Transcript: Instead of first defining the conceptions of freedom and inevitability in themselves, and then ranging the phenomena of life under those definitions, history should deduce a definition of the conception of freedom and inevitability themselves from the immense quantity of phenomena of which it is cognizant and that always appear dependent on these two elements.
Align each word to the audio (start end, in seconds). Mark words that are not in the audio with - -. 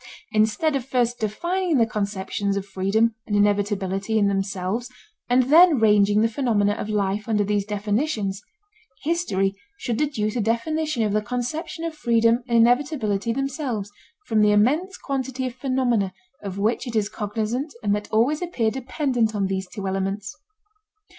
Instead 0.31 0.75
of 0.75 0.83
first 0.83 1.19
defining 1.19 1.77
the 1.77 1.85
conceptions 1.85 2.57
of 2.57 2.65
freedom 2.65 3.13
and 3.27 3.35
inevitability 3.35 4.17
in 4.17 4.27
themselves, 4.29 4.89
and 5.29 5.43
then 5.51 5.77
ranging 5.79 6.21
the 6.21 6.27
phenomena 6.27 6.73
of 6.73 6.89
life 6.89 7.29
under 7.29 7.43
those 7.43 7.65
definitions, 7.65 8.41
history 9.03 9.53
should 9.77 9.97
deduce 9.97 10.35
a 10.35 10.41
definition 10.41 11.03
of 11.03 11.13
the 11.13 11.21
conception 11.21 11.83
of 11.85 11.93
freedom 11.93 12.43
and 12.47 12.57
inevitability 12.57 13.31
themselves 13.31 13.91
from 14.25 14.41
the 14.41 14.49
immense 14.51 14.97
quantity 14.97 15.45
of 15.45 15.53
phenomena 15.53 16.11
of 16.41 16.57
which 16.57 16.87
it 16.87 16.95
is 16.95 17.07
cognizant 17.07 17.71
and 17.83 17.95
that 17.95 18.09
always 18.11 18.41
appear 18.41 18.71
dependent 18.71 19.35
on 19.35 19.45
these 19.45 19.67
two 19.67 19.87
elements. 19.87 20.35